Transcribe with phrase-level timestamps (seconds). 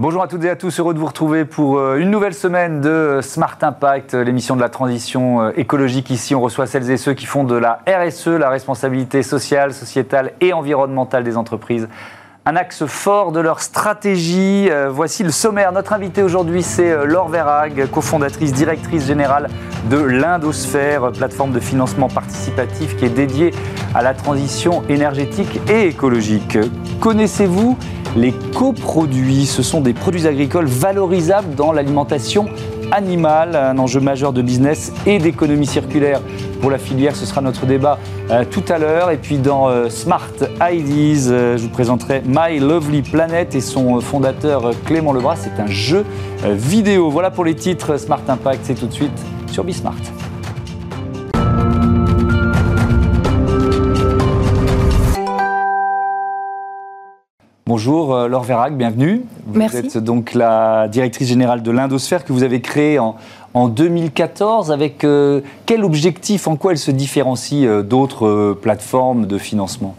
[0.00, 2.80] Bonjour à toutes et à tous, heureux de vous retrouver pour euh, une nouvelle semaine
[2.80, 6.10] de Smart Impact, euh, l'émission de la transition euh, écologique.
[6.10, 10.34] Ici, on reçoit celles et ceux qui font de la RSE, la responsabilité sociale, sociétale
[10.40, 11.88] et environnementale des entreprises,
[12.46, 14.70] un axe fort de leur stratégie.
[14.88, 15.72] Voici le sommaire.
[15.72, 19.50] Notre invité aujourd'hui, c'est Laure Verrag, cofondatrice, directrice générale
[19.90, 23.52] de l'Indosphère, plateforme de financement participatif qui est dédiée
[23.94, 26.56] à la transition énergétique et écologique.
[27.00, 27.76] Connaissez-vous
[28.16, 32.46] les coproduits, ce sont des produits agricoles valorisables dans l'alimentation
[32.90, 36.20] animale, un enjeu majeur de business et d'économie circulaire
[36.60, 37.16] pour la filière.
[37.16, 37.98] Ce sera notre débat
[38.30, 39.10] euh, tout à l'heure.
[39.10, 44.00] Et puis dans euh, Smart Ideas, euh, je vous présenterai My Lovely Planet et son
[44.00, 45.36] fondateur Clément Lebras.
[45.36, 46.04] C'est un jeu
[46.44, 47.10] vidéo.
[47.10, 48.60] Voilà pour les titres Smart Impact.
[48.62, 49.12] C'est tout de suite
[49.50, 49.96] sur Bismart.
[57.78, 59.22] Bonjour euh, Laure Verrac, bienvenue.
[59.46, 63.14] Vous êtes donc la directrice générale de l'Indosphère que vous avez créée en,
[63.54, 64.72] en 2014.
[64.72, 69.94] Avec euh, quel objectif, en quoi elle se différencie euh, d'autres plateformes de financement?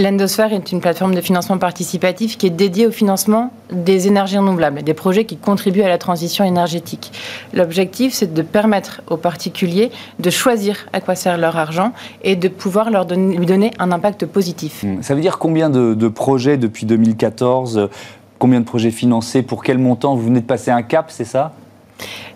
[0.00, 4.82] L'Endosphère est une plateforme de financement participatif qui est dédiée au financement des énergies renouvelables,
[4.82, 7.12] des projets qui contribuent à la transition énergétique.
[7.52, 11.92] L'objectif, c'est de permettre aux particuliers de choisir à quoi sert leur argent
[12.24, 14.84] et de pouvoir leur donner, lui donner un impact positif.
[14.84, 15.02] Hmm.
[15.02, 17.90] Ça veut dire combien de, de projets depuis 2014
[18.38, 20.16] Combien de projets financés Pour quel montant?
[20.16, 21.52] Vous venez de passer un cap, c'est ça?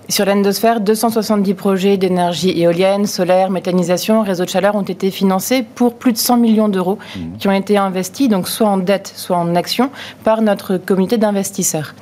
[0.08, 5.94] Sur l'endosphère, 270 projets d'énergie éolienne, solaire, méthanisation, réseau de chaleur ont été financés pour
[5.94, 7.20] plus de 100 millions d'euros mmh.
[7.38, 9.90] qui ont été investis, donc soit en dette, soit en action,
[10.22, 11.94] par notre comité d'investisseurs.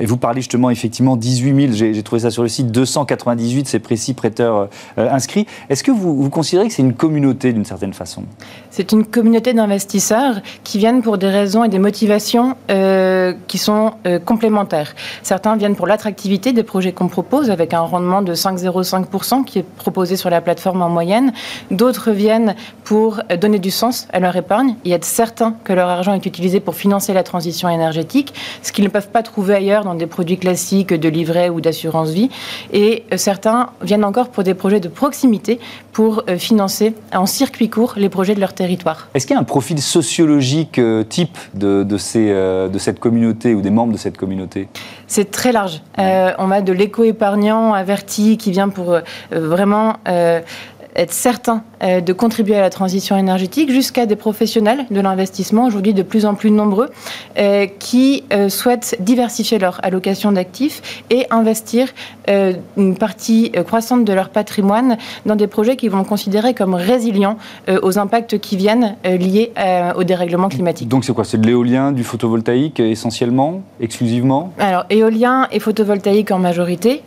[0.00, 3.78] Et vous parlez justement effectivement 18 000, j'ai trouvé ça sur le site, 298, c'est
[3.78, 5.46] précis, prêteurs euh, inscrits.
[5.70, 8.24] Est-ce que vous, vous, considérez que c'est une communauté d'une certaine façon?
[8.70, 13.92] C'est une communauté d'investisseurs qui viennent pour des raisons et des motivations euh, qui sont
[14.06, 14.94] euh, complémentaires.
[15.22, 19.66] Certains viennent pour l'attractivité des projets qu'on propose avec un rendement de 5,05% qui est
[19.76, 21.32] proposé sur la plateforme en moyenne.
[21.70, 26.14] D'autres viennent pour donner du sens à leur épargne et être certains que leur argent
[26.14, 29.94] est utilisé pour financer la transition énergétique, ce qu'ils ne peuvent pas trouver ailleurs dans
[29.94, 32.30] des produits classiques de livret ou d'assurance vie.
[32.72, 35.60] Et euh, certains viennent encore pour des projets de proximité
[35.92, 39.08] pour euh, financer en circuit court les projets de leur territoire.
[39.14, 43.54] Est-ce qu'il y a un profil sociologique euh, type de, de, ces, de cette communauté
[43.54, 44.68] ou des membres de cette communauté?
[45.06, 45.82] C'est très large.
[45.98, 48.98] on a de l'éco-épargnant averti qui vient pour
[49.30, 49.96] vraiment
[50.96, 55.92] être certain euh, de contribuer à la transition énergétique, jusqu'à des professionnels de l'investissement, aujourd'hui
[55.92, 56.88] de plus en plus nombreux,
[57.36, 61.88] euh, qui euh, souhaitent diversifier leur allocation d'actifs et investir
[62.78, 64.96] une partie croissante de leur patrimoine
[65.26, 67.36] dans des projets qu'ils vont considérer comme résilients
[67.82, 69.52] aux impacts qui viennent liés
[69.94, 70.88] au dérèglement climatique.
[70.88, 71.24] Donc c'est quoi?
[71.24, 74.52] C'est de l'éolien, du photovoltaïque essentiellement, exclusivement?
[74.58, 77.02] Alors éolien et photovoltaïque en majorité,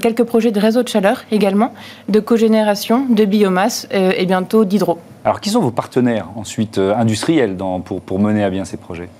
[0.00, 1.74] quelques projets de réseau de chaleur également,
[2.08, 4.98] de cogénération, de biomasse euh, et bientôt d'hydro.
[5.28, 9.10] Alors, qui sont vos partenaires ensuite euh, industriels pour, pour mener à bien ces projets?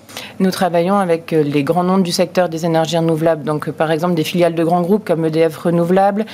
[0.40, 4.14] Nous travaillons avec euh, les grands noms du secteur des énergies renouvelables, donc par exemple
[4.14, 6.24] des filiales de grands groupes comme EDF Renouvelables,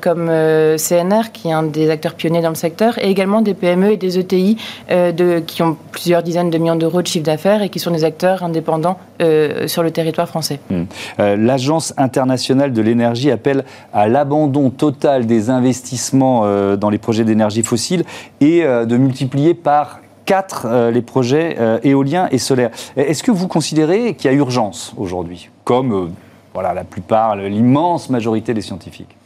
[0.00, 3.90] comme CNR qui est un des acteurs pionniers dans le secteur, et également des PME
[3.90, 4.56] et des ETI
[4.88, 8.04] de, qui ont plusieurs dizaines de millions d'euros de chiffre d'affaires et qui sont des
[8.04, 8.98] acteurs indépendants
[9.66, 10.60] sur le territoire français.
[10.70, 10.84] Hmm.
[11.18, 18.04] L'Agence internationale de l'énergie appelle à l'abandon total des investissements dans les projets d'énergie fossile
[18.40, 22.70] et euh, de multiplier par 4 euh, les projets euh, éoliens et solaires.
[22.96, 26.12] Est-ce que vous considérez qu'il y a urgence aujourd'hui, comme
[26.52, 29.16] voilà, la plupart, l'immense majorité des scientifiques?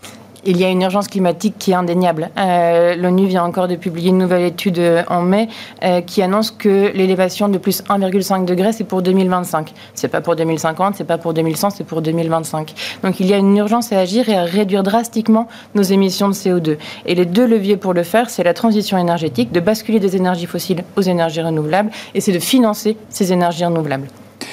[0.45, 2.31] Il y a une urgence climatique qui est indéniable.
[2.39, 5.49] Euh, L'ONU vient encore de publier une nouvelle étude en mai
[5.83, 9.73] euh, qui annonce que l'élévation de plus 1,5 degré, c'est pour 2025.
[9.95, 12.75] C'est pas pour 2050, c'est pas pour 2100, c'est pour 2025.
[13.03, 16.34] Donc il y a une urgence à agir et à réduire drastiquement nos émissions de
[16.34, 16.77] CO2.
[17.07, 20.47] Et les deux leviers pour le faire, c'est la transition énergétique, de basculer des énergies
[20.47, 24.09] fossiles aux énergies renouvelables, et c'est de financer ces énergies renouvelables.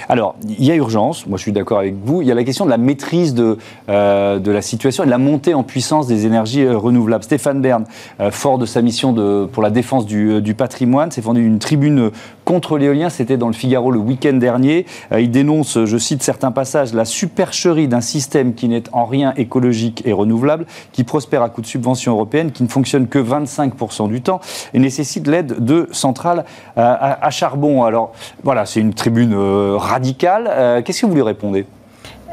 [0.10, 2.44] Alors, il y a urgence, moi je suis d'accord avec vous, il y a la
[2.44, 3.58] question de la maîtrise de,
[3.90, 7.24] euh, la situation et de la montée en puissance des énergies euh, renouvelables.
[7.24, 7.86] Stéphane Bern,
[8.20, 9.14] euh, fort de sa mission
[9.52, 12.12] pour la défense du, du patrimoine, s'est fendu une tribune
[12.48, 14.86] contre l'éolien, c'était dans le Figaro le week-end dernier.
[15.12, 20.04] il dénonce, je cite certains passages, la supercherie d'un système qui n'est en rien écologique
[20.06, 24.22] et renouvelable, qui prospère à coup de subventions européennes, qui ne fonctionne que 25% du
[24.22, 24.40] temps
[24.74, 26.46] et nécessite l'aide de centrales
[26.78, 27.84] à, à, charbon.
[27.84, 28.14] Alors
[28.44, 29.36] voilà, c'est une tribune
[29.76, 30.50] radicale.
[30.50, 31.66] Euh, qu'est-ce que vous lui répondez?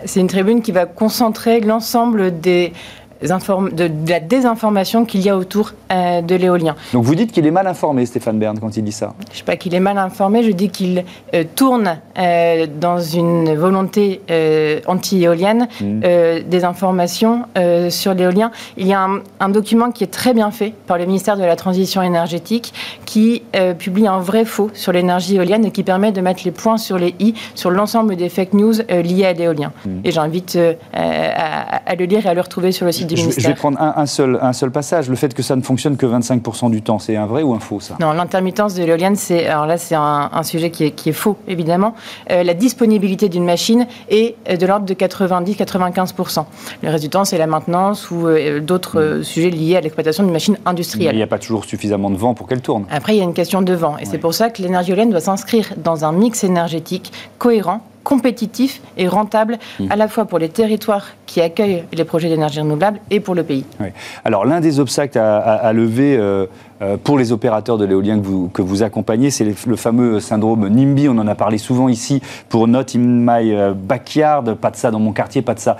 [0.04, 2.72] C'est une tribune qui va concentrer l'ensemble des
[3.24, 6.74] de, la désinformation qu'il y a autour de l'éolien.
[6.92, 9.34] Donc vous dites qu'il est mal informé, Stéphane Bern, quand il dit ça Je ne
[9.36, 11.04] dis pas qu'il est mal informé, je dis qu'il
[11.54, 14.20] tourne dans une volonté
[14.86, 16.00] anti-éolienne mmh.
[16.46, 17.44] des informations
[17.90, 18.50] sur l'éolien.
[18.76, 21.44] Il y a un, un, document qui est très bien fait par le ministère de
[21.44, 22.72] la Transition énergétique
[23.04, 23.42] qui
[23.78, 26.98] publie un vrai faux sur l'énergie éolienne et qui permet de mettre les points sur
[26.98, 29.72] les i sur l'ensemble des fake news euh, liées à l'éolien.
[29.84, 30.00] Hmm.
[30.04, 33.42] Et j'invite euh, à, le lire et à le retrouver sur le site du ministère.
[33.42, 35.08] Je vais prendre un, seul, un seul passage.
[35.08, 37.60] Le fait que ça ne fonctionne que 25% du temps, c'est un vrai ou un
[37.60, 37.96] faux, ça?
[38.00, 41.36] Non, l'intermittence de l'éolienne, c'est, alors là, c'est un, sujet qui est, qui est, faux,
[41.48, 41.94] évidemment.
[42.30, 46.44] Euh, la disponibilité d'une machine est de l'ordre de 90-95%.
[46.82, 48.26] Le reste du temps, c'est la maintenance ou
[48.60, 49.22] d'autres hmm.
[49.22, 51.14] sujets liés à l'exploitation d'une machine industrielle.
[51.14, 52.84] il n'y a pas toujours suffisamment de vent pour qu'elle tourne.
[52.90, 53.96] Après, il y a une question de vent.
[53.98, 58.80] Et c'est pour ça que l'énergie éolienne doit s'inscrire dans un mix énergétique cohérent compétitif
[58.96, 59.86] et rentable mmh.
[59.90, 63.42] à la fois pour les territoires qui accueillent les projets d'énergie renouvelable et pour le
[63.42, 63.64] pays.
[64.24, 66.46] Alors l'un des obstacles à, lever euh, euh,
[67.02, 71.08] pour les opérateurs de l'éolien que vous, que vous accompagnez, c'est le fameux syndrome NIMBY.
[71.08, 74.90] On en a parlé souvent ici pour Not in my euh, backyard, pas de ça
[74.90, 75.76] dans mon quartier, pas de ça.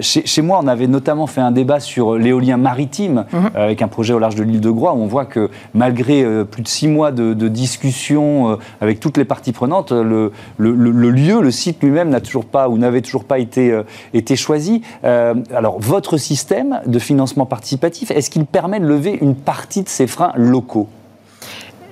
[0.00, 3.38] chez, moi, on avait notamment fait un débat sur l'éolien maritime mmh.
[3.54, 6.62] avec un projet au large de l'île de Groix où on voit que malgré plus
[6.62, 11.40] de six mois de, de discussions avec toutes les parties prenantes, le, le, le lieu,
[11.40, 13.82] le site lui-même n'a toujours pas ou n'avait toujours pas été, euh,
[14.14, 14.82] été choisi.
[15.04, 19.88] Euh, alors, votre système de financement participatif, est-ce qu'il permet de lever une partie de
[19.88, 20.32] ces freins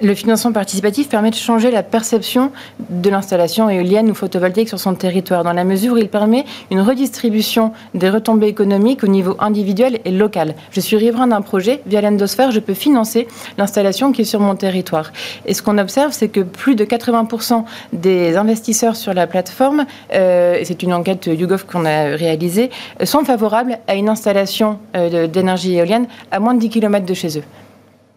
[0.03, 2.53] le financement participatif permet de changer la perception
[2.89, 6.81] de l'installation éolienne ou photovoltaïque sur son territoire, dans la mesure où il permet une
[6.81, 10.55] redistribution des retombées économiques au niveau individuel et local.
[10.71, 14.55] Je suis riverain d'un projet, via l'endosphère, je peux financer l'installation qui est sur mon
[14.55, 15.13] territoire.
[15.45, 20.61] Et ce qu'on observe, c'est que plus de 80% des investisseurs sur la plateforme, euh,
[20.65, 22.71] c'est une enquête YouGov qu'on a réalisée,
[23.05, 27.39] sont favorables à une installation euh, d'énergie éolienne à moins de 10 km de chez
[27.39, 27.45] eux.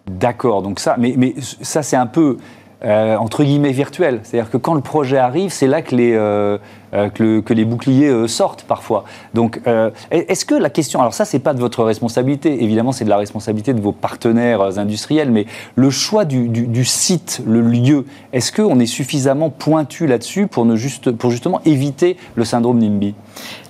[0.07, 2.38] D'accord, donc ça, mais, ça c'est un peu
[2.83, 4.19] euh, entre guillemets virtuel.
[4.23, 6.57] C'est-à-dire que quand le projet arrive, c'est là que les, euh,
[6.94, 9.04] euh, que, les boucliers sortent parfois.
[9.34, 9.62] Donc,
[10.10, 13.18] est-ce que la question, alors ça, c'est pas de votre responsabilité, évidemment, c'est de la
[13.18, 15.45] responsabilité de vos partenaires industriels, mais
[15.75, 20.75] le choix du, du, site, le lieu, est-ce qu'on est suffisamment pointu là-dessus pour, ne
[20.75, 23.13] juste, pour justement éviter le syndrome NIMBY?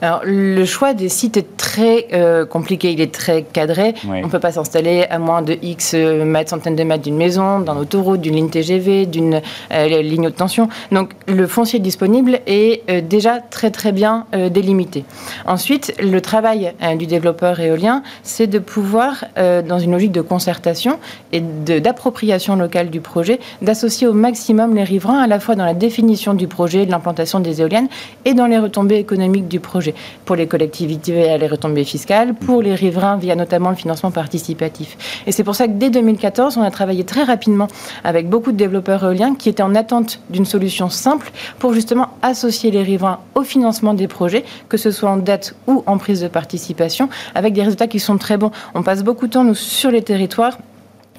[0.01, 2.07] Alors, le choix des sites est très
[2.49, 3.95] compliqué, il est très cadré.
[4.07, 7.59] On ne peut pas s'installer à moins de X mètres, centaines de mètres d'une maison,
[7.59, 9.41] d'un autoroute, d'une ligne TGV, d'une
[9.71, 10.69] euh, ligne haute tension.
[10.91, 15.05] Donc le foncier disponible est euh, déjà très très bien euh, délimité.
[15.45, 20.99] Ensuite, le travail du développeur éolien, c'est de pouvoir, dans une logique de concertation
[21.31, 25.73] et d'appropriation locale du projet, d'associer au maximum les riverains à la fois dans la
[25.73, 27.87] définition du projet, de l'implantation des éoliennes
[28.25, 29.93] et dans les retombées économiques du projet.
[30.25, 34.97] Pour les collectivités, les retombées fiscales, pour les riverains via notamment le financement participatif.
[35.27, 37.67] Et c'est pour ça que dès 2014, on a travaillé très rapidement
[38.03, 39.03] avec beaucoup de développeurs
[39.37, 43.02] qui étaient en attente d'une solution simple pour justement associer les riverains
[43.35, 47.53] au financement des projets, que ce soit en dette ou en prise de participation, avec
[47.53, 48.51] des résultats qui sont très bons.
[48.75, 50.57] On passe beaucoup de temps, nous, sur les territoires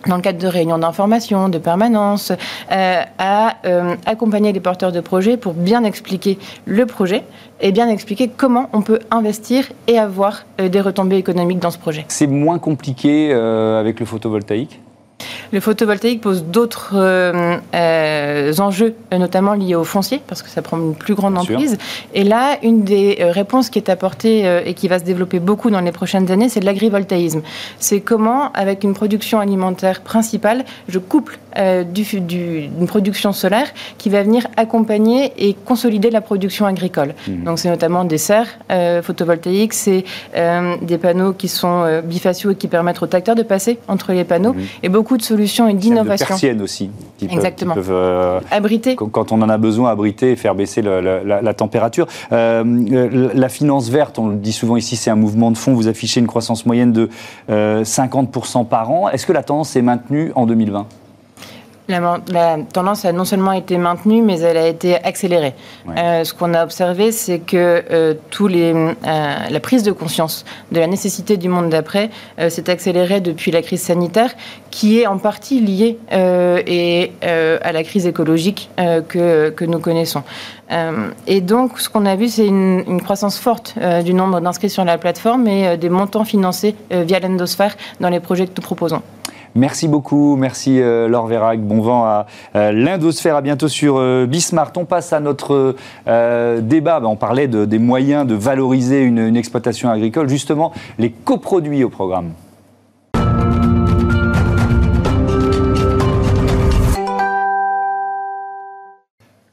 [0.07, 2.33] dans le cadre de réunions d'information, de permanence,
[2.71, 7.23] euh, à euh, accompagner les porteurs de projets pour bien expliquer le projet
[7.61, 11.79] et bien expliquer comment on peut investir et avoir euh, des retombées économiques dans ce
[11.79, 12.05] projet.
[12.09, 14.81] C'est moins compliqué avec le photovoltaïque
[15.55, 20.77] le photovoltaïque pose d'autres euh, euh, enjeux, notamment liés au foncier, parce que ça prend
[20.77, 21.79] une plus grande emprise.
[22.13, 25.71] Et là, une des euh, réponses qui est apportée et qui va se développer beaucoup
[25.71, 27.43] dans les prochaines années, c'est de l'agrivoltaïsme.
[27.79, 31.39] C'est comment, avec une production alimentaire principale, je couple
[31.93, 33.67] du, d'une production solaire
[33.99, 37.15] qui va venir accompagner et consolider la production agricole.
[37.29, 37.45] Mmh.
[37.45, 38.59] Donc, c'est notamment des serres
[39.03, 44.13] photovoltaïques, c'est des panneaux qui sont bifaciaux et qui permettent aux tracteurs de passer entre
[44.13, 44.63] les panneaux, mmh.
[44.83, 46.27] et beaucoup de solutions et d'innovation.
[46.27, 46.91] persiennes aussi.
[47.19, 47.75] Qui Exactement.
[47.75, 48.97] Peuvent, euh, abriter.
[48.97, 52.07] Quand on en a besoin, abriter et faire baisser la, température.
[52.33, 55.75] Euh, euh, la finance verte, on le dit souvent ici, c'est un mouvement de fond.
[55.75, 57.09] Vous affichez une croissance moyenne de
[57.49, 59.09] 50% par an.
[59.09, 60.87] Est-ce que la tendance est maintenue en 2020
[61.89, 65.55] la, tendance a non seulement été maintenue, mais elle a été accélérée.
[65.97, 68.95] Euh, ce qu'on a observé, c'est que euh, tous les, euh,
[69.51, 72.11] la prise de conscience de la nécessité du monde d'après
[72.49, 74.35] s'est accélérée depuis la crise sanitaire,
[74.71, 80.23] qui est en partie liée et, à la crise écologique que, que, nous connaissons.
[81.27, 83.75] et donc, ce qu'on a vu, c'est une, une, croissance forte
[84.05, 88.47] du nombre d'inscrits sur la plateforme et des montants financés via l'endosphère dans les projets
[88.47, 89.03] que nous proposons.
[89.57, 91.61] Merci beaucoup, merci euh, Laure Vérac.
[91.61, 93.37] Bon vent à euh, l'Indosphère.
[93.37, 94.73] À bientôt sur euh, Bismart.
[94.77, 97.01] On passe à notre débat.
[97.01, 100.29] Ben, on parlait des moyens de valoriser une exploitation agricole.
[100.29, 102.33] Justement, les coproduits au programme.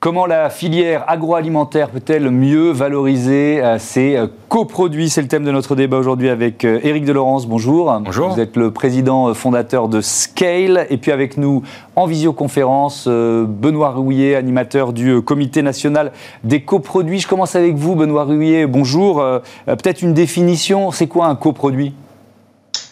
[0.02, 5.12] Comment la filière agroalimentaire peut-elle mieux valoriser euh, ses euh, coproduits?
[5.12, 7.46] C'est le thème de notre débat aujourd'hui avec euh, Éric Delorence.
[7.46, 7.96] Bonjour.
[8.04, 8.30] Bonjour.
[8.30, 10.88] Vous êtes le président fondateur de Scale.
[10.90, 11.62] Et puis avec nous
[11.96, 17.20] en visioconférence, Benoît Rouillet, animateur du Comité national des coproduits.
[17.20, 18.66] Je commence avec vous, Benoît Rouillet.
[18.66, 19.24] Bonjour.
[19.68, 20.90] Peut-être une définition.
[20.90, 21.94] C'est quoi un coproduit?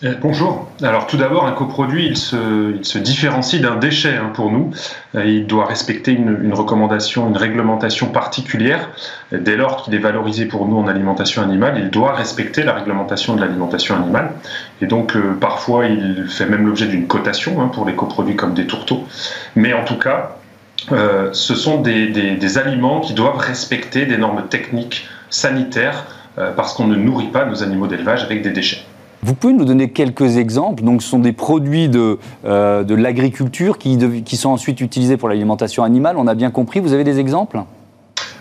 [0.05, 0.69] Euh, bonjour.
[0.81, 4.71] Alors tout d'abord, un coproduit, il se, différencie d'un déchet hein, pour nous.
[5.15, 8.89] Euh, il doit respecter une, recommandation, une réglementation particulière.
[9.33, 13.35] Dès lors qu'il est valorisé pour nous en alimentation animale, il doit respecter la réglementation
[13.35, 14.31] de l'alimentation animale.
[14.81, 18.53] Et donc euh, parfois, il fait même l'objet d'une cotation hein, pour les coproduits comme
[18.53, 19.05] des tourteaux.
[19.55, 20.37] Mais en tout cas,
[21.33, 26.05] ce sont des, aliments qui doivent respecter des normes techniques, sanitaires,
[26.55, 28.85] parce qu'on ne nourrit pas nos animaux d'élevage avec des déchets.
[29.21, 33.77] Vous pouvez nous donner quelques exemples Donc, ce sont des produits de, euh, de l'agriculture
[33.77, 36.15] qui, qui sont ensuite utilisés pour l'alimentation animale.
[36.17, 36.79] On a bien compris.
[36.79, 37.59] Vous avez des exemples?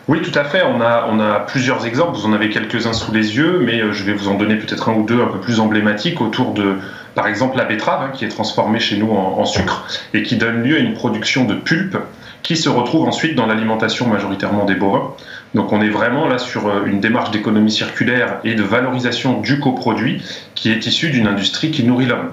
[0.07, 0.63] Oui, tout à fait.
[0.63, 2.17] On a, on a plusieurs exemples.
[2.17, 4.89] Vous en avez quelques-uns sous les yeux, mais euh, je vais vous en donner peut-être
[4.89, 6.77] un ou deux un peu plus emblématiques autour de,
[7.15, 10.37] par exemple, la betterave, hein, qui est transformée chez nous en, en, sucre et qui
[10.37, 11.99] donne lieu à une production de pulpe
[12.43, 15.13] qui se retrouve ensuite dans l'alimentation majoritairement des bovins.
[15.55, 19.61] Donc on est vraiment là sur euh, une démarche d'économie circulaire et de valorisation du
[19.61, 20.23] coproduit
[20.55, 22.31] qui est issu d'une industrie qui nourrit l'homme.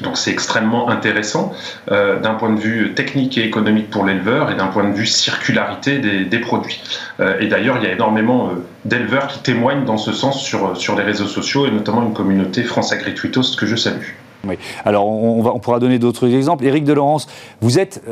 [0.00, 1.52] Donc c'est extrêmement intéressant
[1.90, 5.06] euh, d'un point de vue technique et économique pour l'éleveur et d'un point de vue
[5.06, 6.82] circularité des, produits.
[7.20, 8.50] Euh, et d'ailleurs, il y a énormément
[8.84, 12.62] d'éleveurs qui témoignent dans ce sens sur, sur les réseaux sociaux et notamment une communauté
[12.62, 14.12] France Agritwitos que je salue.
[14.44, 14.56] Oui.
[14.84, 16.64] Alors, on, va, on pourra donner d'autres exemples.
[16.64, 17.26] Éric Delorence,
[17.60, 18.02] vous êtes.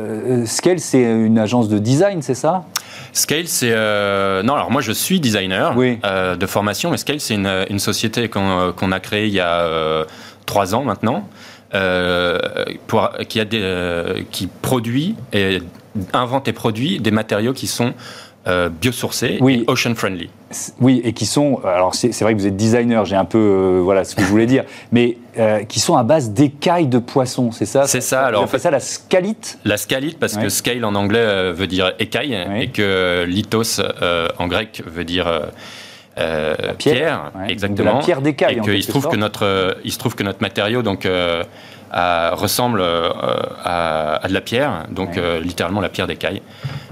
[0.45, 2.65] Scale, c'est une agence de design, c'est ça?
[3.13, 4.55] Scale, c'est euh, non.
[4.55, 8.99] Alors moi, je suis designer euh, de formation, mais Scale, c'est une, société qu'on a
[8.99, 10.05] créée il y a euh,
[10.45, 11.27] trois ans maintenant,
[12.87, 15.59] pour, qui a des, qui produit et
[16.13, 17.93] invente et produit des matériaux qui sont
[18.47, 19.63] euh, biosourcés oui.
[19.65, 20.29] ocean friendly.
[20.79, 23.81] Oui, et qui sont, alors c'est vrai que vous êtes designer, j'ai un peu, euh,
[23.83, 27.51] voilà ce que je voulais dire, mais euh, qui sont à base d'écailles de poissons,
[27.51, 27.87] c'est ça?
[27.87, 28.43] C'est ça, alors.
[28.43, 29.57] On fait ça la scalite?
[29.65, 33.81] La scalite, parce que scale en anglais veut dire écaille, et que lithos
[34.37, 35.25] en grec veut dire.
[36.15, 37.95] pierre, pierre exactement.
[37.95, 38.61] la pierre d'écaille.
[38.67, 41.07] Et il se trouve que notre, il se trouve que notre matériau donc
[41.95, 46.41] ressemble à, à, de la pierre, donc littéralement la pierre d'écaille.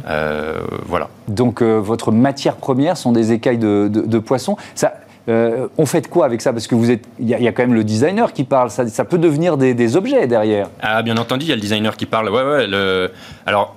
[0.08, 1.10] Euh, voilà.
[1.28, 4.58] Donc euh, votre matière première sont des écailles de, de, poisson.
[4.76, 4.94] Ça,
[5.30, 6.52] euh, on fait quoi avec ça?
[6.52, 8.70] Parce que vous êtes, il y, a quand même le designer qui parle.
[8.70, 10.70] Ça, peut devenir des, objets derrière.
[10.82, 12.30] Ah, bien entendu, il y a le designer qui parle.
[12.30, 12.68] Ouais, ouais.
[12.68, 13.12] Le,
[13.46, 13.76] alors,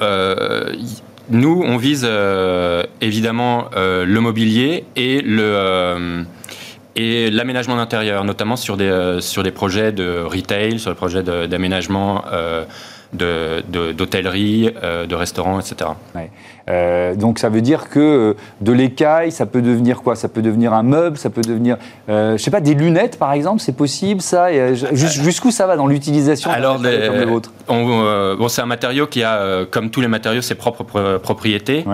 [1.31, 2.09] nous, on vise
[3.01, 6.25] évidemment le mobilier et le
[6.97, 12.25] et l'aménagement d'intérieur, notamment sur des sur des projets de retail, sur des projets d'aménagement
[13.13, 15.91] d'hôtellerie, de, de, de restaurants, etc.
[16.69, 20.17] Euh, donc ça veut dire que euh, de l'écaille, ça peut devenir quoi?
[20.17, 21.77] Ça peut devenir un meuble, ça peut devenir,
[22.09, 24.49] euh, je sais pas, des lunettes par exemple, c'est possible ça?
[24.93, 27.53] Jusqu'où ça va dans l'utilisation Alors, les, comme le vôtre?
[27.69, 31.85] bon, c'est un matériau qui a, comme tous les matériaux, ses propres propriétés.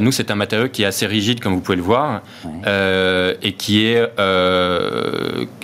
[0.00, 2.22] nous, c'est un matériau qui est assez rigide, comme vous pouvez le voir,
[2.66, 4.02] et qui est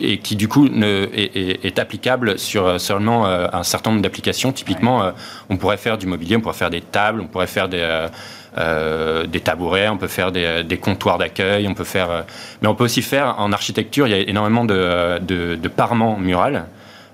[0.01, 4.53] et qui du coup ne, est, est, applicable sur seulement un certain nombre d'applications.
[4.53, 5.13] Typiquement,
[5.49, 8.09] on pourrait faire du mobilier, on pourrait faire des tables, on pourrait faire des euh,
[8.57, 12.23] des tabourets, on peut faire des, comptoirs d'accueil, on peut faire, euh,
[12.61, 14.07] mais on peut aussi faire en architecture.
[14.07, 16.67] Il y a énormément de, de, parements murales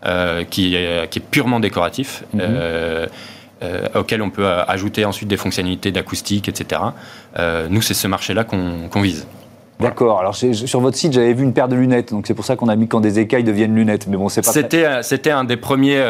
[0.07, 2.25] euh, qui, est, qui, est, purement décoratif.
[2.33, 3.09] Mhm.
[3.97, 6.81] auquel on peut ajouter ensuite des fonctionnalités d'acoustique, etc.
[7.69, 9.27] nous, c'est ce marché-là qu'on vise.
[9.81, 10.19] D'accord.
[10.19, 12.69] Alors sur votre site, j'avais vu une paire de lunettes, donc c'est pour ça qu'on
[12.69, 14.07] a mis quand des écailles deviennent lunettes.
[14.09, 14.53] Mais bon, c'est pas.
[14.53, 16.01] C'était c'était un des premiers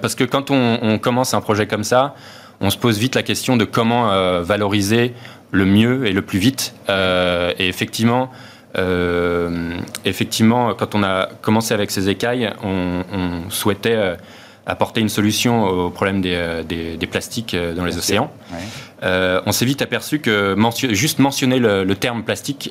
[0.00, 2.14] parce que quand on, on, commence un projet comme ça,
[2.60, 5.14] on se pose vite la question de comment euh, valoriser
[5.50, 6.74] le mieux et le plus vite.
[6.88, 8.30] Euh, et effectivement,
[8.78, 13.02] euh, effectivement, quand on a commencé avec ces écailles, on,
[13.48, 14.16] souhaitait
[14.66, 18.30] apporter une solution au problème des, plastiques dans les océans.
[19.02, 20.54] on s'est vite aperçu que
[20.90, 22.70] juste mentionner le, terme plastique,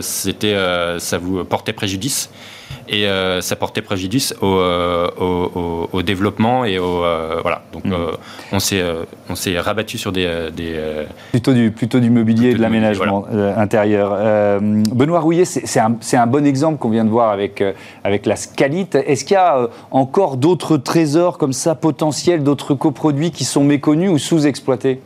[0.00, 0.56] c'était,
[0.98, 2.28] ça vous portait préjudice.
[2.88, 3.06] Et
[3.40, 7.00] ça portait préjudice au, au, développement et au
[7.42, 7.62] voilà.
[7.72, 7.94] Donc mmh.
[8.52, 8.82] on s'est
[9.28, 10.28] on s'est rabattu sur des,
[11.30, 14.16] plutôt du plutôt du mobilier et de l'aménagement intérieur.
[14.60, 17.62] Benoît Rouillet, c'est un, un, bon exemple qu'on vient de voir avec
[18.04, 18.94] avec la Scalite.
[18.94, 24.10] Est-ce qu'il y a encore d'autres trésors comme ça potentiels, d'autres coproduits qui sont méconnus
[24.10, 25.00] ou sous-exploités?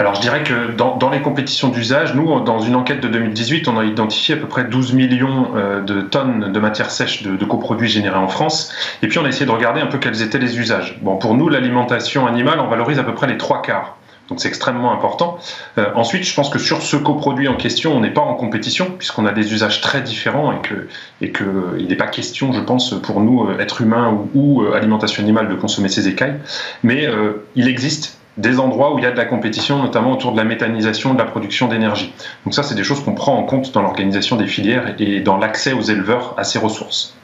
[0.00, 3.78] Alors je dirais que dans, les compétitions d'usage, nous, dans une enquête de 2018, on
[3.78, 7.90] a identifié à peu près 12 millions euh, de tonnes de matières sèches de, coproduits
[7.90, 8.72] générés en France.
[9.02, 10.98] Et puis on a essayé de regarder un peu quels étaient les usages.
[11.02, 13.98] Bon, pour nous, l'alimentation animale, on valorise à peu près les trois quarts.
[14.30, 15.38] Donc c'est extrêmement important.
[15.76, 18.86] Euh, ensuite, je pense que sur ce coproduit en question, on n'est pas en compétition
[18.96, 20.88] puisqu'on a des usages très différents et que
[21.20, 25.48] et que n'est pas question, je pense, pour nous, euh, êtres humains ou, alimentation animale,
[25.50, 26.36] de consommer ces écailles.
[26.82, 27.06] Mais
[27.54, 30.44] il existe des endroits où il y a de la compétition, notamment autour de la
[30.44, 32.12] méthanisation de la production d'énergie.
[32.44, 35.36] Donc ça, c'est des choses qu'on prend en compte dans l'organisation des filières et dans
[35.36, 37.14] l'accès aux éleveurs à ces ressources.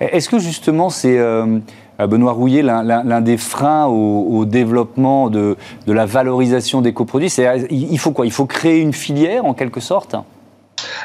[0.00, 1.58] Est-ce que justement c'est, euh,
[1.98, 7.34] Benoît Rouillet, l'un des freins au, développement de, de, la valorisation des coproduits?
[7.70, 8.26] Il faut quoi?
[8.26, 10.16] Il faut créer une filière en quelque sorte?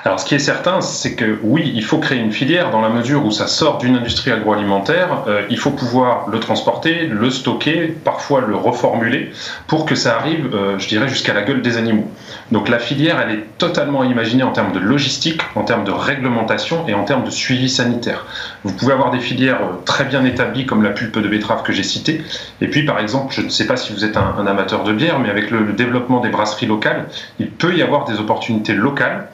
[0.04, 2.90] Alors, ce qui est certain, c'est que oui, il faut créer une filière dans la
[2.90, 5.24] mesure où ça sort d'une industrie agroalimentaire.
[5.28, 9.32] Euh, il faut pouvoir le transporter, le stocker, parfois le reformuler
[9.68, 12.10] pour que ça arrive, euh, je dirais, jusqu'à la gueule des animaux.
[12.52, 16.88] Donc, la filière, elle est totalement imaginée en termes de logistique, en termes de réglementation
[16.88, 18.26] et en termes de suivi sanitaire.
[18.64, 21.74] Vous pouvez avoir des filières euh, très bien établies, comme la pulpe de betterave que
[21.74, 22.22] j'ai citée.
[22.60, 25.20] Et puis, par exemple, je ne sais pas si vous êtes un, amateur de bière,
[25.20, 27.06] mais avec le développement des brasseries locales,
[27.40, 29.28] il peut y avoir des opportunités locales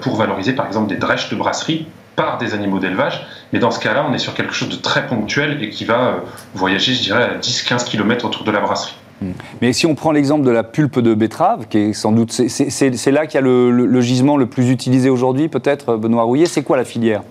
[0.00, 1.86] pour valoriser par exemple des drèches de brasserie
[2.18, 3.26] par des animaux d'élevage.
[3.52, 6.00] Mais dans ce cas-là, on est sur quelque chose de très ponctuel et qui va
[6.00, 6.12] euh,
[6.52, 8.96] voyager, je dirais, à 10-15 km autour de la brasserie.
[9.22, 9.32] Hmm.
[9.62, 13.10] Mais si on prend l'exemple de la pulpe de betterave, qui est sans doute, c'est
[13.12, 16.46] là qu'il y a le, le, gisement le plus utilisé aujourd'hui, peut-être, Benoît Rouillet.
[16.46, 17.22] C'est quoi la filière?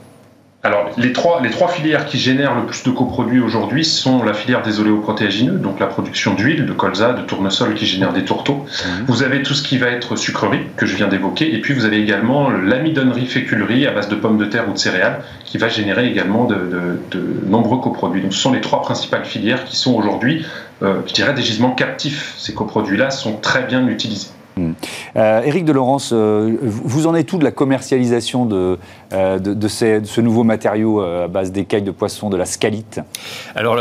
[0.67, 4.33] Alors, les trois, les trois filières qui génèrent le plus de coproduits aujourd'hui sont la
[4.33, 8.65] filière des oléoprotéagineux, donc la production d'huile, de colza, de tournesol qui génère des tourteaux.
[8.65, 9.05] Mhm.
[9.07, 11.85] Vous avez tout ce qui va être sucrerie, que je viens d'évoquer, et puis vous
[11.85, 15.69] avez également l'amidonnerie féculerie à base de pommes de terre ou de céréales, qui va
[15.69, 16.99] générer également de,
[17.45, 18.21] nombreux coproduits.
[18.21, 20.45] Donc, ce sont les trois principales filières qui sont aujourd'hui,
[20.83, 22.35] euh, je dirais, des gisements captifs.
[22.37, 24.27] Ces coproduits-là sont très bien utilisés.
[25.15, 28.77] Euh, Éric de euh, vous en êtes tout de la commercialisation de,
[29.13, 32.99] euh, de, ce nouveau matériau à base d'écailles de poisson, de la scalite?
[33.55, 33.75] Alors,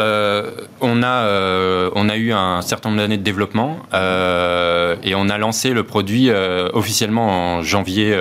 [0.81, 6.31] on, a, eu un certain nombre d'années de développement et on a lancé le produit
[6.73, 8.17] officiellement en janvier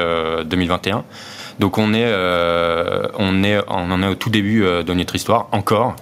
[0.46, 1.04] 2021.
[1.60, 2.12] Donc on est,
[3.18, 5.96] en est au tout début de notre histoire encore.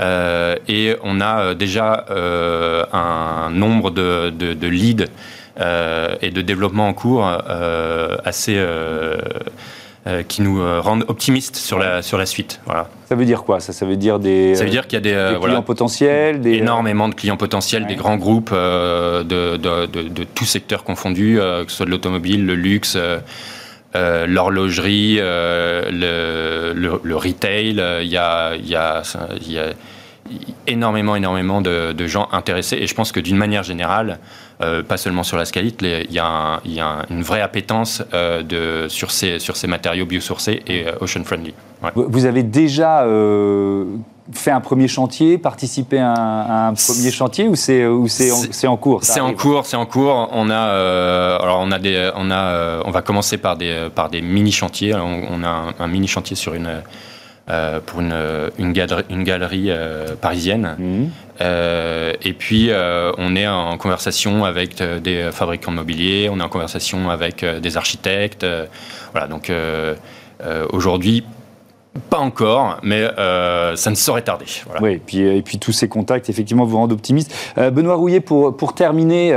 [0.00, 2.06] et on a déjà
[2.92, 5.06] un nombre de, leads
[5.58, 9.16] et de développement en cours euh, assez euh,
[10.28, 12.60] qui nous rendent optimistes sur la, sur la suite.
[12.64, 12.88] Voilà.
[13.08, 15.32] Ça veut dire quoi ça, ça veut dire des, ça veut dire qu'il y a
[15.32, 16.54] des, clients potentiels des...
[16.54, 21.70] Énormément de clients potentiels, des grands groupes de, de, de, de, tous secteurs confondus, que
[21.70, 22.96] ce soit de l'automobile, le luxe.
[23.94, 29.02] l'horlogerie, le, le, retail, il y a, y, a,
[29.40, 29.72] y a
[30.66, 32.76] énormément, énormément de, de, gens intéressés.
[32.76, 34.18] Et je pense que d'une manière générale,
[34.62, 36.60] euh, pas seulement sur la scalite, il y a,
[37.10, 41.52] une vraie appétence euh, de, sur, ces, sur ces matériaux biosourcés et euh, ocean friendly.
[41.94, 43.06] Vous avez déjà
[44.32, 49.04] fait un premier chantier, participé à un, premier chantier ou c'est ou c'est en, cours?
[49.04, 50.30] C'est en cours, c'est en cours.
[50.32, 54.22] On a alors on a des on a on va commencer par des par des
[54.22, 54.94] mini chantiers.
[54.94, 56.82] On, a un mini chantier sur une
[57.48, 58.12] euh, pour une,
[58.58, 60.74] une galerie, une galerie euh, parisienne.
[60.80, 61.10] Mhm.
[61.40, 62.70] Euh, et puis,
[63.18, 67.76] on est en conversation avec des fabricants de mobilier, on est en conversation avec des
[67.76, 68.44] architectes.
[69.12, 69.52] voilà, donc
[70.72, 71.24] aujourd'hui,
[72.10, 74.46] pas encore, mais ça ne saurait tarder.
[74.80, 77.32] Oui, et puis, et puis tous ces contacts, effectivement, vous rendent optimiste.
[77.56, 79.28] Benoît Rouillet, pour, pour terminer,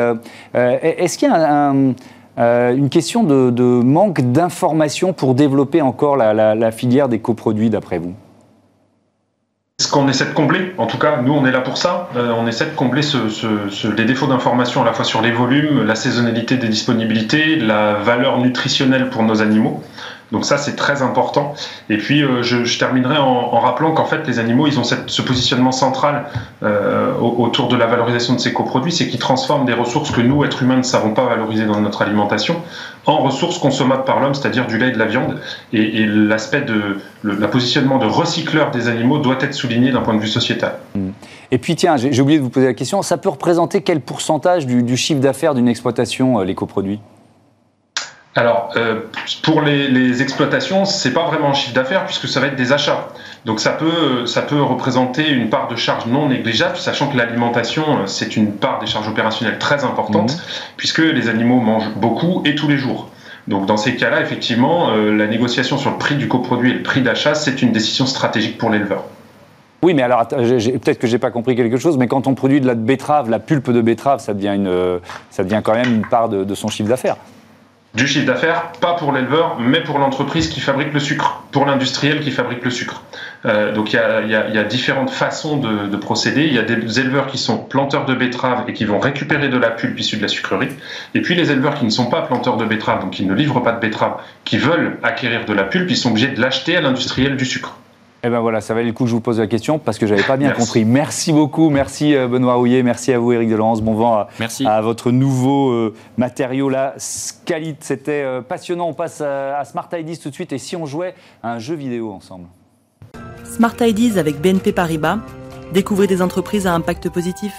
[0.55, 1.93] est-ce qu'il y a un
[2.39, 8.13] euh, une question de, manque d'informations pour développer encore la, filière des coproduits, d'après vous?
[9.81, 12.33] Ce qu'on essaie de combler, en tout cas, nous on est là pour ça, euh,
[12.37, 13.01] on essaie de combler
[13.97, 18.39] les défauts d'information à la fois sur les volumes, la saisonnalité des disponibilités, la valeur
[18.39, 19.81] nutritionnelle pour nos animaux.
[20.31, 21.53] Donc ça, c'est très important.
[21.89, 25.71] Et puis, euh, je, terminerai en, rappelant qu'en fait, les animaux, ils ont ce positionnement
[25.71, 26.25] central
[26.63, 30.43] euh, autour de la valorisation de ces coproduits, c'est qu'ils transforment des ressources que nous,
[30.43, 32.57] êtres humains, ne savons pas valoriser dans notre alimentation
[33.05, 35.39] en ressources consommables par l'homme, c'est-à-dire du lait et de la viande.
[35.73, 40.19] Et, l'aspect de le positionnement de recycleur des animaux doit être souligné d'un point de
[40.19, 40.75] vue sociétal.
[41.51, 44.65] Et puis, tiens, j'ai oublié de vous poser la question, ça peut représenter quel pourcentage
[44.67, 46.99] du, chiffre d'affaires d'une exploitation, euh, les coproduits?
[48.35, 49.01] Alors, euh,
[49.41, 52.71] pour les, les exploitations, c'est pas vraiment un chiffre d'affaires puisque ça va être des
[52.71, 53.07] achats.
[53.45, 57.83] Donc ça peut, ça peut représenter une part de charge non négligeable, sachant que l'alimentation,
[57.83, 60.39] euh, c'est une part des charges opérationnelles très importante, mhm.
[60.77, 63.09] puisque les animaux mangent beaucoup et tous les jours.
[63.47, 66.83] Donc dans ces cas-là, effectivement, euh, la négociation sur le prix du coproduit et le
[66.83, 69.05] prix d'achat, c'est une décision stratégique pour l'éleveur.
[69.81, 72.67] Oui, mais alors peut-être que j'ai pas compris quelque chose, mais quand on produit de
[72.67, 74.99] la betterave, la pulpe de betterave, ça devient, une,
[75.31, 77.15] ça devient quand même une part de son chiffre d'affaires
[77.95, 82.19] du chiffre d'affaires, pas pour l'éleveur, mais pour l'entreprise qui fabrique le sucre, pour l'industriel
[82.21, 83.03] qui fabrique le sucre.
[83.45, 86.45] Euh, donc il y, a, différentes façons de, procéder.
[86.45, 89.57] Il y a des éleveurs qui sont planteurs de betteraves et qui vont récupérer de
[89.57, 90.69] la pulpe issue de la sucrerie.
[91.15, 93.61] Et puis les éleveurs qui ne sont pas planteurs de betteraves, donc qui ne livrent
[93.61, 96.81] pas de betteraves, qui veulent acquérir de la pulpe, ils sont obligés de l'acheter à
[96.81, 97.75] l'industriel du sucre.
[98.21, 100.05] Eh ben voilà, ça valait le coup que je vous pose la question parce que
[100.05, 100.83] j'avais pas bien compris.
[100.83, 104.27] Merci beaucoup, merci euh, Benoît Rouillet, merci à vous Eric Delorence, bon vent
[104.65, 108.89] à, votre nouveau euh, matériau là, Scalit, c'était euh, passionnant.
[108.89, 110.51] On passe à, Smart IDs tout de suite.
[110.51, 112.47] Et si on jouait à un jeu vidéo ensemble?
[113.45, 115.19] Smart IDs avec BNP Paribas,
[115.73, 117.53] découvrez des entreprises à impact positif.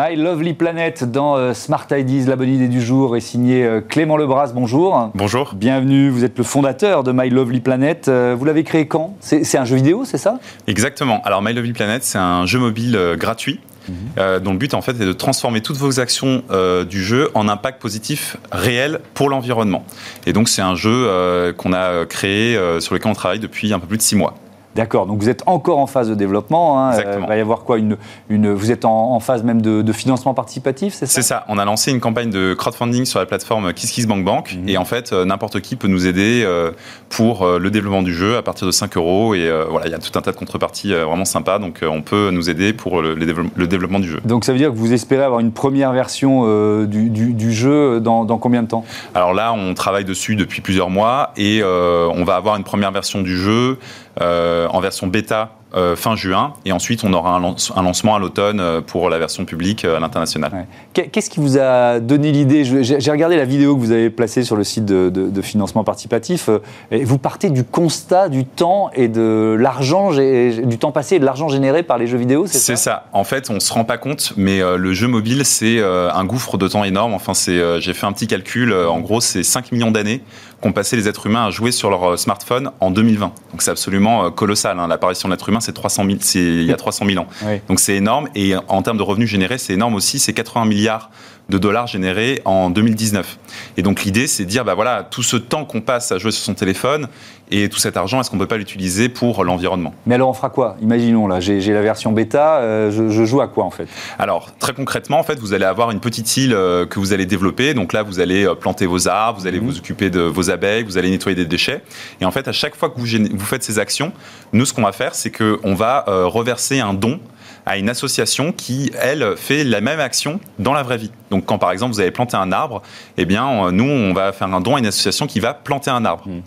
[0.00, 3.80] My Lovely Planet dans euh, Smart Ideas, la bonne idée du jour, est signé euh,
[3.80, 4.52] Clément Lebras.
[4.54, 5.10] Bonjour.
[5.16, 5.54] Bonjour.
[5.56, 8.06] Bienvenue, vous êtes le fondateur de My Lovely Planet.
[8.06, 9.16] Euh, vous l'avez créé quand?
[9.18, 10.38] C'est un jeu vidéo, c'est ça?
[10.68, 11.20] Exactement.
[11.24, 13.58] Alors My Lovely Planet, c'est un jeu mobile gratuit.
[13.88, 14.40] Mhm.
[14.40, 16.42] dont le but en fait est de transformer toutes vos actions
[16.90, 19.82] du jeu en impact positif réel pour l'environnement.
[20.26, 23.86] Et donc c'est un jeu qu'on a créé sur lequel on travaille depuis un peu
[23.86, 24.34] plus de six mois.
[24.78, 26.78] D'accord, donc vous êtes encore en phase de développement.
[26.78, 27.24] Hein, Exactement.
[27.24, 27.96] il va y avoir quoi une,
[28.28, 31.14] une, Vous êtes en, phase même de, financement participatif, c'est ça?
[31.14, 31.44] C'est ça.
[31.48, 34.24] On a lancé une campagne de crowdfunding sur la plateforme KissKissBankBank.
[34.24, 34.56] Bank.
[34.56, 34.68] Mhm.
[34.68, 36.70] Et en fait, euh, n'importe qui peut nous aider euh,
[37.08, 39.34] pour euh, le développement du jeu à partir de 5 euros.
[39.34, 41.58] Et voilà, il y a tout un tas de contreparties vraiment sympas.
[41.58, 44.20] Donc on peut nous aider pour le, le, développement du jeu.
[44.24, 46.44] Donc ça veut dire que vous espérez avoir une première version
[46.84, 48.84] du, du, jeu dans, dans, combien de temps?
[49.16, 53.22] Alors là, on travaille dessus depuis plusieurs mois et on va avoir une première version
[53.22, 53.78] du jeu
[54.20, 58.80] en version bêta euh, fin juin, et ensuite on aura un, lancement à l'automne euh,
[58.80, 60.66] pour la version publique euh, à l'international.
[60.94, 62.64] Qu'est-ce qui vous a donné l'idée?
[62.64, 66.48] J'ai regardé la vidéo que vous avez placée sur le site de, financement participatif,
[66.90, 71.26] et vous partez du constat du temps et de l'argent, du temps passé et de
[71.26, 73.04] l'argent généré par les jeux vidéo, c'est ça C'est ça?
[73.12, 76.56] En fait, on ne se rend pas compte, mais le jeu mobile, c'est un gouffre
[76.56, 77.12] de temps énorme.
[77.12, 80.22] Enfin, j'ai fait un petit calcul, en gros, c'est 5 millions d'années
[80.60, 83.32] qu'ont passé les êtres humains à jouer sur leur smartphone en 2020.
[83.52, 84.78] Donc c'est absolument colossal.
[84.78, 84.88] Hein.
[84.88, 87.28] L'apparition de l'être humain c'est 300 000, c'est il y a 300 000 ans.
[87.68, 88.28] Donc c'est énorme.
[88.34, 90.18] Et en termes de revenus générés, c'est énorme aussi.
[90.18, 91.10] C'est 80 milliards
[91.48, 93.38] de dollars générés en 2019.
[93.76, 96.30] Et donc l'idée, c'est de dire, bah voilà, tout ce temps qu'on passe à jouer
[96.30, 97.08] sur son téléphone
[97.50, 99.94] et tout cet argent, est-ce qu'on ne peut pas l'utiliser pour l'environnement?
[100.06, 100.76] Mais alors on fera quoi?
[100.82, 103.88] Imaginons là, j'ai la version bêta, euh, je, joue à quoi en fait?
[104.18, 107.24] Alors très concrètement, en fait, vous allez avoir une petite île euh, que vous allez
[107.24, 107.72] développer.
[107.72, 109.66] Donc là, vous allez euh, planter vos arbres, vous allez mhm.
[109.66, 111.82] vous occuper de vos abeilles, vous allez nettoyer des déchets.
[112.20, 114.12] Et en fait, à chaque fois que vous, vous faites ces actions,
[114.52, 117.20] nous, ce qu'on va faire, c'est qu'on va reverser un don
[117.68, 121.12] à une association qui, elle, fait la même action dans la vraie vie.
[121.30, 122.82] Donc quand par exemple vous avez planté un arbre,
[123.18, 126.04] eh bien nous on va faire un don à une association qui va planter un
[126.04, 126.26] arbre.
[126.26, 126.40] Mmh.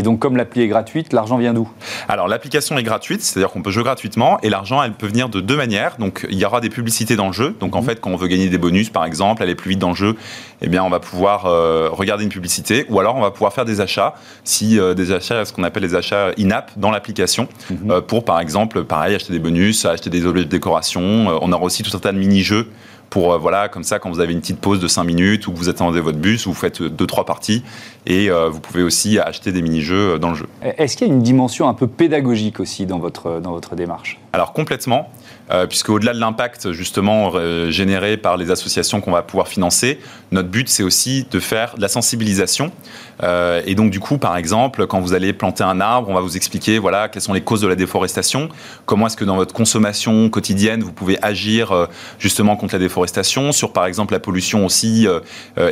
[0.00, 1.68] Et donc, comme l'appli est gratuite, l'argent vient d'où?
[2.08, 5.42] Alors, l'application est gratuite, c'est-à-dire qu'on peut jouer gratuitement, et l'argent, elle peut venir de
[5.42, 5.96] deux manières.
[5.98, 7.54] Donc, il y aura des publicités dans le jeu.
[7.60, 7.84] Donc, en mmh.
[7.84, 10.16] fait, quand on veut gagner des bonus, par exemple, aller plus vite dans le jeu,
[10.62, 13.66] eh bien, on va pouvoir euh, regarder une publicité, ou alors on va pouvoir faire
[13.66, 17.90] des achats, si euh, des achats, ce qu'on appelle les achats in-app dans l'application, mmh.
[17.90, 21.02] euh, pour, par exemple, pareil, acheter des bonus, acheter des objets de décoration.
[21.42, 22.70] on aura aussi tout un tas de mini-jeux
[23.10, 25.52] pour euh, voilà comme ça quand vous avez une petite pause de 5 minutes ou
[25.52, 27.62] que vous attendez votre bus vous faites deux trois parties
[28.06, 30.46] et euh, vous pouvez aussi acheter des mini-jeux euh, dans le jeu.
[30.62, 34.18] Est-ce qu'il y a une dimension un peu pédagogique aussi dans votre dans votre démarche?
[34.32, 35.10] Alors complètement
[35.52, 39.98] euh, puisque au-delà de l'impact justement euh, généré par les associations qu'on va pouvoir financer,
[40.30, 42.70] notre but c'est aussi de faire de la sensibilisation.
[43.24, 46.20] Euh, et donc du coup, par exemple, quand vous allez planter un arbre, on va
[46.20, 48.48] vous expliquer voilà quelles sont les causes de la déforestation,
[48.86, 53.72] comment est-ce que dans votre consommation quotidienne vous pouvez agir justement contre la déforestation, sur
[53.72, 55.06] par exemple la pollution aussi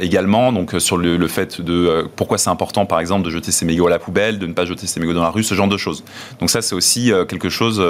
[0.00, 3.86] également, donc sur le, fait de pourquoi c'est important par exemple de jeter ses mégots
[3.86, 5.76] à la poubelle, de ne pas jeter ses mégots dans la rue, ce genre de
[5.76, 6.04] choses.
[6.40, 7.82] Donc ça c'est aussi quelque chose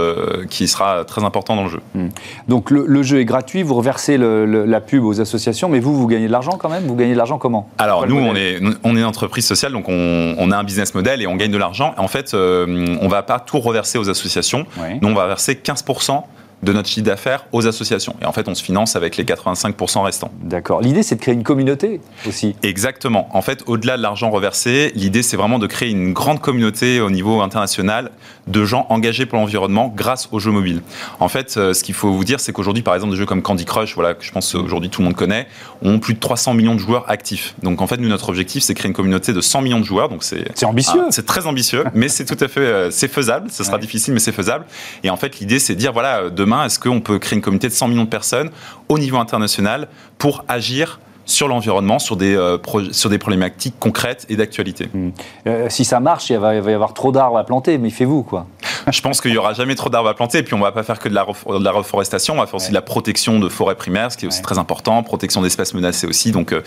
[0.51, 1.78] qui sera très important dans le jeu.
[1.95, 2.09] Hmm.
[2.49, 6.27] Donc le, jeu est gratuit, vous reversez la pub aux associations, mais vous, vous gagnez
[6.27, 6.85] de l'argent quand même?
[6.87, 7.69] Vous gagnez de l'argent comment?
[7.79, 11.21] Alors nous, on est, on est une entreprise sociale, donc on, a un business model
[11.23, 11.95] et on gagne de l'argent.
[11.99, 14.67] En fait, euh, on ne va pas tout reverser aux associations.
[15.01, 16.23] Nous, on va verser 15%
[16.63, 18.17] de notre chiffre d'affaires aux associations.
[18.23, 20.31] Et en fait, on se finance avec les 85% restants.
[20.43, 20.81] D'accord.
[20.81, 22.57] L'idée, c'est de créer une communauté aussi.
[22.63, 23.29] Exactement.
[23.33, 27.11] En fait, au-delà de l'argent reversé, l'idée, c'est vraiment de créer une grande communauté au
[27.11, 28.11] niveau international
[28.47, 30.83] de gens engagés pour l'environnement grâce aux jeux mobiles.
[31.21, 33.43] En fait, euh, ce qu'il faut vous dire, c'est qu'aujourd'hui, par exemple, des jeux comme
[33.43, 35.47] Candy Crush, voilà, que je pense aujourd'hui tout le monde connaît,
[35.83, 37.55] ont plus de 300 millions de joueurs actifs.
[37.63, 40.09] Donc, en fait, nous, notre objectif, c'est créer une communauté de 100 millions de joueurs.
[40.09, 41.03] Donc, c'est ambitieux.
[41.11, 43.51] c'est très ambitieux, mais c'est tout à fait, euh, c'est faisable.
[43.51, 44.65] Ce sera difficile, mais c'est faisable.
[45.05, 46.31] Et en fait, l'idée, c'est de dire, voilà,
[46.65, 48.51] est-ce qu'on peut créer une communauté de 100 millions de personnes
[48.89, 52.57] au niveau international pour agir sur l'environnement, sur, des, euh,
[52.91, 54.89] sur des problématiques concrètes et d'actualité?
[54.93, 55.11] Hmm.
[55.47, 58.23] Euh, si ça marche, il va, y avoir trop d'arbres à planter, mais faites vous
[58.23, 58.47] quoi.
[58.93, 60.73] Je pense qu'il n'y aura jamais trop d'arbres à planter, et puis on ne va
[60.73, 63.75] pas faire que de la, reforestation, on va faire aussi de la protection de forêts
[63.75, 66.63] primaires, ce qui est aussi très important, protection d'espèces menacées aussi, donc euh,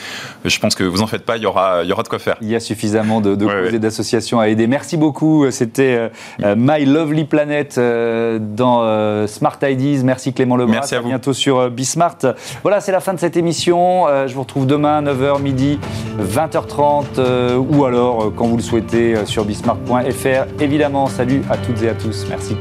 [0.45, 2.19] je pense que vous en faites pas, il y aura, il y aura de quoi
[2.19, 2.37] faire.
[2.41, 4.67] Il y a suffisamment de, de d'associations à aider.
[4.67, 10.01] Merci beaucoup, c'était My Lovely Planet dans Smart Ideas.
[10.03, 10.73] Merci Clément Lebras.
[10.73, 11.07] Merci à, vous.
[11.07, 12.17] bientôt sur Bismart.
[12.63, 14.05] Voilà, c'est la fin de cette émission.
[14.27, 15.79] je vous retrouve demain, 9h, midi,
[16.19, 20.61] 20h30, euh, ou alors, euh, quand vous le souhaitez, euh, sur bismarck.fr.
[20.61, 22.55] Évidemment, salut à toutes et à Merci.